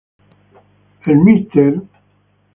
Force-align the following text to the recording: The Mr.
The 1.05 1.11
Mr. 1.13 1.87